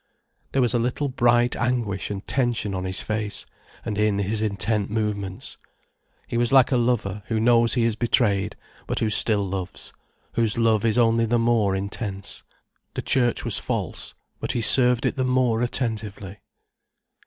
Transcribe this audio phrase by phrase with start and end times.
[0.53, 3.45] There was a little bright anguish and tension on his face,
[3.85, 5.57] and in his intent movements.
[6.25, 8.55] He was like a lover who knows he is betrayed,
[8.87, 9.93] but who still loves,
[10.33, 12.41] whose love is only the more intense.
[12.95, 16.39] The church was false, but he served it the more attentively.